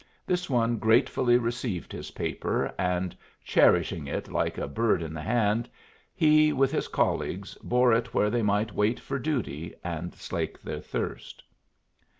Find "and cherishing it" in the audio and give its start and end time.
2.79-4.31